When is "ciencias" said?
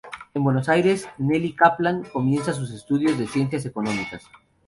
3.27-3.67